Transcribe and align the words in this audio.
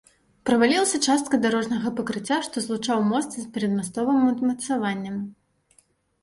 Правалілася 0.49 0.99
частка 1.07 1.39
дарожнага 1.43 1.91
пакрыцця, 1.99 2.37
што 2.47 2.63
злучаў 2.65 3.05
мост 3.11 3.37
з 3.41 3.45
перадмастовым 3.59 4.19
умацаваннем. 4.33 5.15